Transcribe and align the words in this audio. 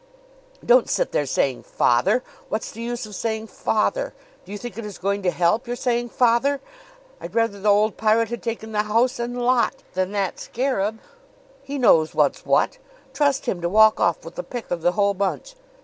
"Don't 0.65 0.89
sit 0.89 1.11
there 1.11 1.27
saying 1.27 1.61
'Father!' 1.61 2.23
What's 2.49 2.71
the 2.71 2.81
use 2.81 3.05
of 3.05 3.13
saying 3.13 3.45
'Father!'? 3.45 4.15
Do 4.45 4.51
you 4.51 4.57
think 4.57 4.75
it 4.75 4.83
is 4.83 4.97
going 4.97 5.21
to 5.21 5.29
help 5.29 5.67
your 5.67 5.75
saying 5.75 6.09
'Father!'? 6.09 6.59
I'd 7.19 7.35
rather 7.35 7.59
the 7.59 7.69
old 7.69 7.97
pirate 7.97 8.29
had 8.29 8.41
taken 8.41 8.71
the 8.71 8.81
house 8.81 9.19
and 9.19 9.39
lot 9.39 9.83
than 9.93 10.11
that 10.13 10.39
scarab. 10.39 10.97
He 11.61 11.77
knows 11.77 12.15
what's 12.15 12.47
what! 12.47 12.79
Trust 13.13 13.45
him 13.45 13.61
to 13.61 13.69
walk 13.69 13.99
off 13.99 14.25
with 14.25 14.33
the 14.33 14.41
pick 14.43 14.71
of 14.71 14.81
the 14.81 14.93
whole 14.93 15.13
bunch! 15.13 15.53